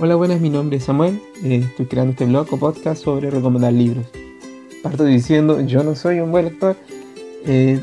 [0.00, 1.20] Hola, buenas, mi nombre es Samuel.
[1.44, 4.06] eh, estoy creando este blog o podcast sobre recomendar libros.
[4.82, 6.76] Parto diciendo, yo no soy un buen lector,
[7.46, 7.78] eh,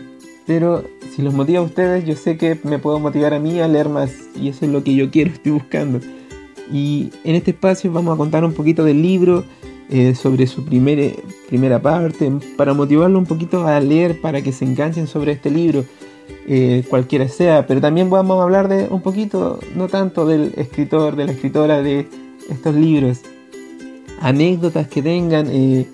[0.48, 0.84] pero
[1.16, 3.90] si los motiva a ustedes, yo sé que me puedo motivar a mí a leer
[3.90, 6.00] más y eso es lo que yo quiero, estoy buscando.
[6.72, 9.44] Y en este espacio vamos a contar un poquito del libro,
[9.90, 11.16] eh, sobre su primer-
[11.48, 15.86] primera parte, para motivarlo un poquito a leer, para que se enganchen sobre este libro,
[16.48, 17.68] eh, cualquiera sea.
[17.68, 21.82] Pero también vamos a hablar de un poquito, no tanto del escritor, de la escritora
[21.82, 22.08] de
[22.50, 23.22] estos libros,
[24.22, 25.86] anécdotas que tengan, eh,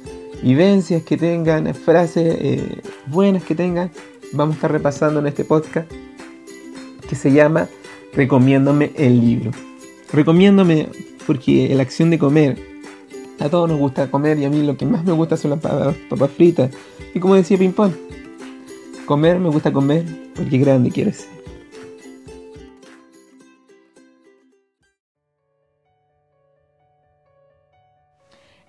[0.42, 3.92] vivencias que tengan, frases eh, buenas que tengan.
[4.32, 5.92] Vamos a estar repasando en este podcast
[7.08, 7.68] que se llama
[8.14, 9.52] Recomiéndome el libro.
[10.12, 10.90] Recomiéndome
[11.26, 12.74] porque la acción de comer
[13.40, 15.60] a todos nos gusta comer y a mí lo que más me gusta son las
[15.60, 16.72] papas, fritas.
[17.14, 17.96] Y como decía Pimpón,
[19.06, 21.30] comer me gusta comer porque grande quiero ser.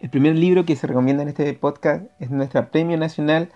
[0.00, 3.50] El primer libro que se recomienda en este podcast es nuestra Premio Nacional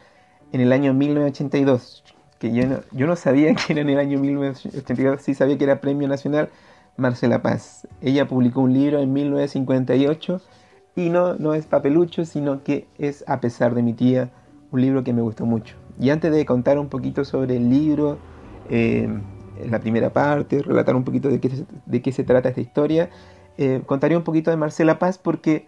[0.52, 2.04] en el año 1982.
[2.38, 5.64] Que yo no, yo no sabía que era en el año 1982, sí sabía que
[5.64, 6.48] era Premio Nacional
[6.96, 7.86] Marcela Paz.
[8.00, 10.40] Ella publicó un libro en 1958
[10.96, 14.30] y no, no es papelucho, sino que es A pesar de mi tía,
[14.70, 15.76] un libro que me gustó mucho.
[15.98, 18.18] Y antes de contar un poquito sobre el libro,
[18.70, 19.08] eh,
[19.68, 23.10] la primera parte, relatar un poquito de qué, se- de qué se trata esta historia,
[23.56, 25.66] eh, contaré un poquito de Marcela Paz porque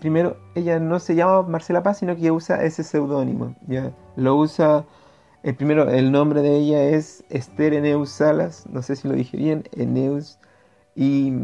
[0.00, 3.54] primero ella no se llama Marcela Paz, sino que usa ese seudónimo.
[4.16, 4.84] Lo usa,
[5.42, 9.36] el primero, el nombre de ella es Esther Eneus Salas, no sé si lo dije
[9.36, 10.38] bien, Eneus.
[10.96, 11.34] Y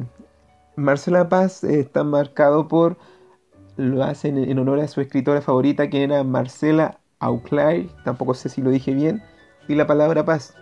[0.76, 2.96] Marcela Paz eh, está marcado por,
[3.76, 8.62] lo hacen en honor a su escritora favorita que era Marcela Auclair, tampoco sé si
[8.62, 9.22] lo dije bien,
[9.68, 10.54] y la palabra paz.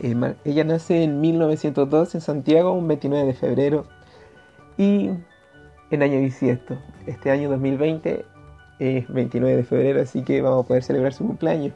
[0.00, 3.86] Ella nace en 1902 en Santiago, un 29 de febrero,
[4.76, 5.10] y
[5.90, 6.78] en año bisiesto.
[7.06, 8.24] Este año 2020
[8.78, 11.74] es 29 de febrero, así que vamos a poder celebrar su cumpleaños.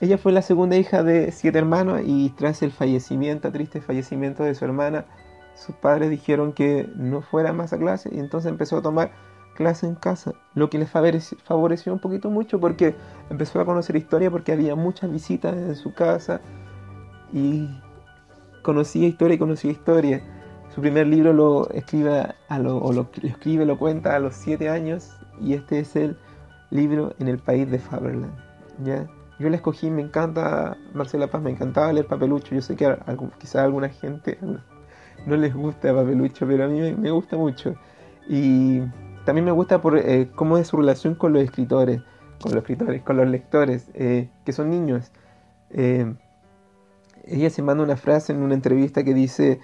[0.00, 4.54] Ella fue la segunda hija de siete hermanos y tras el fallecimiento, triste fallecimiento de
[4.54, 5.06] su hermana,
[5.54, 9.12] sus padres dijeron que no fuera más a clase y entonces empezó a tomar
[9.56, 12.94] clase en casa, lo que favoreci- favoreció un poquito mucho porque
[13.30, 16.40] empezó a conocer historia porque había muchas visitas en su casa
[17.32, 17.68] y
[18.62, 20.22] conocía historia y conocía historia.
[20.74, 24.34] Su primer libro lo escribe, a lo, o lo, lo escribe, lo cuenta a los
[24.34, 26.16] 7 años y este es el
[26.70, 28.34] libro En el país de Faberland.
[28.84, 29.06] ¿ya?
[29.38, 32.54] Yo la escogí, me encanta Marcela Paz, me encantaba leer Papelucho.
[32.54, 34.38] Yo sé que a algún- quizá a alguna gente
[35.26, 37.74] no les gusta Papelucho, pero a mí me, me gusta mucho.
[38.28, 38.80] Y
[39.26, 42.00] también me gusta por eh, cómo es su relación con los escritores,
[42.40, 45.10] con los escritores, con los lectores, eh, que son niños.
[45.70, 46.14] Eh,
[47.26, 49.60] ella se manda una frase en una entrevista que dice,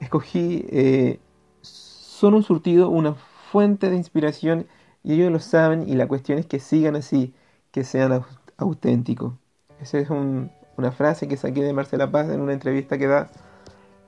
[0.00, 1.18] escogí,
[1.60, 3.14] son un surtido, una
[3.50, 4.66] fuente de inspiración
[5.02, 7.34] y ellos lo saben y la cuestión es que sigan así,
[7.72, 9.34] que sean au- auténticos.
[9.80, 13.28] Esa es un- una frase que saqué de Marcela Paz en una entrevista que da,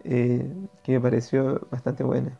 [0.04, 2.38] que me pareció bastante buena.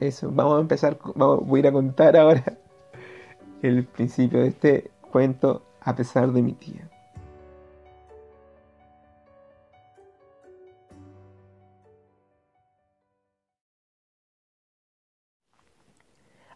[0.00, 2.44] Eso, vamos a empezar, voy a contar ahora
[3.62, 6.90] el principio de este cuento a pesar de mi tía.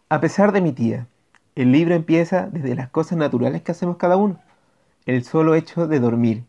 [0.09, 1.07] A pesar de mi tía,
[1.55, 4.39] el libro empieza desde las cosas naturales que hacemos cada uno.
[5.05, 6.43] El solo hecho de dormir.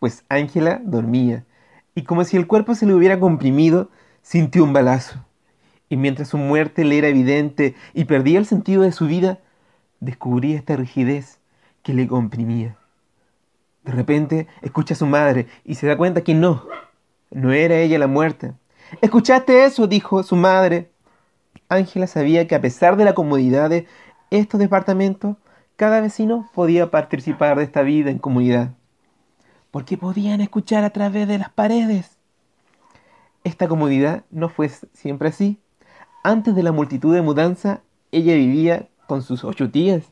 [0.00, 1.44] Pues Ángela dormía,
[1.94, 3.90] y como si el cuerpo se le hubiera comprimido,
[4.22, 5.24] sintió un balazo.
[5.88, 9.38] Y mientras su muerte le era evidente y perdía el sentido de su vida,
[10.00, 11.38] descubría esta rigidez
[11.82, 12.76] que le comprimía.
[13.84, 16.66] De repente escucha a su madre y se da cuenta que no,
[17.30, 18.54] no era ella la muerta.
[19.00, 19.86] ¿Escuchaste eso?
[19.86, 20.90] dijo su madre.
[21.68, 23.86] Ángela sabía que a pesar de la comodidad de
[24.30, 25.36] estos departamentos,
[25.76, 28.70] cada vecino podía participar de esta vida en comunidad,
[29.70, 32.16] porque podían escuchar a través de las paredes.
[33.44, 35.60] Esta comodidad no fue siempre así.
[36.26, 40.10] Antes de la multitud de mudanza, ella vivía con sus ocho tías,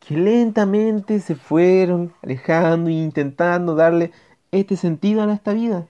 [0.00, 4.10] que lentamente se fueron alejando e intentando darle
[4.52, 5.86] este sentido a esta vida,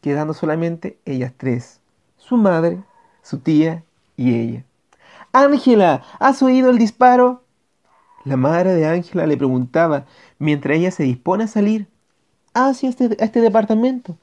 [0.00, 1.78] quedando solamente ellas tres,
[2.16, 2.82] su madre,
[3.22, 3.84] su tía
[4.16, 4.64] y ella.
[5.30, 7.44] Ángela, ¿has oído el disparo?
[8.24, 10.06] La madre de Ángela le preguntaba
[10.40, 11.86] mientras ella se dispone a salir
[12.52, 14.18] hacia este, este departamento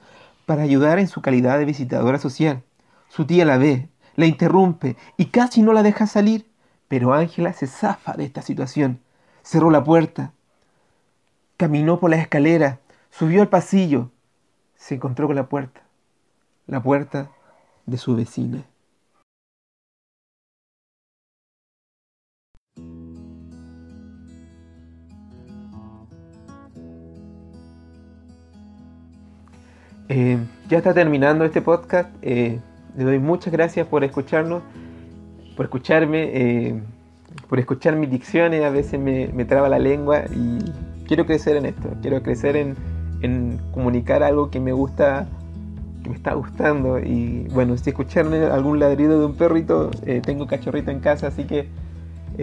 [0.46, 2.62] para ayudar en su calidad de visitadora social.
[3.08, 6.46] Su tía la ve, la interrumpe y casi no la deja salir,
[6.90, 9.00] pero Ángela se zafa de esta situación.
[9.44, 10.34] Cerró la puerta,
[11.56, 12.80] caminó por la escalera,
[13.12, 14.12] subió al pasillo,
[14.76, 15.82] se encontró con la puerta.
[16.66, 17.30] La puerta
[17.86, 18.66] de su vecina.
[30.10, 30.38] Eh,
[30.70, 32.10] ya está terminando este podcast.
[32.22, 32.60] Eh,
[32.98, 34.64] le doy muchas gracias por escucharnos,
[35.56, 36.82] por escucharme, eh,
[37.48, 38.64] por escuchar mis dicciones.
[38.64, 40.58] A veces me, traba la lengua y
[41.08, 41.90] quiero crecer en esto.
[42.02, 42.76] Quiero crecer en,
[43.22, 45.28] en, comunicar algo que me gusta,
[46.02, 46.98] que me está gustando.
[46.98, 49.92] Y bueno, si escucharon algún ladrido de un perrito,
[50.24, 51.68] tengo cachorrito en casa, así que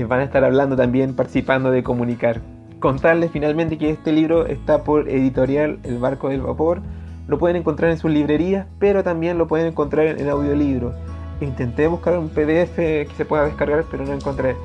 [0.06, 2.40] van a estar hablando también, participando de comunicar.
[2.78, 6.80] Contarles finalmente que este libro está por editorial El Barco del Vapor
[7.26, 10.92] lo pueden encontrar en sus librerías, pero también lo pueden encontrar en audiolibro.
[11.40, 14.56] Intenté buscar un PDF que se pueda descargar, pero no encontré.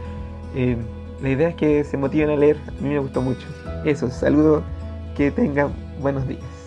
[0.55, 0.77] Eh,
[1.21, 2.57] la idea es que se motiven a leer.
[2.67, 3.47] A mí me gustó mucho.
[3.85, 4.63] Eso, saludo,
[5.15, 5.71] que tengan
[6.01, 6.58] buenos días.